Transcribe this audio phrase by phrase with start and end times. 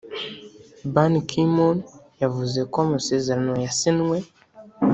[0.93, 1.77] Ban Ki-moon
[2.21, 4.17] yavuze ko amasezerano yasinywe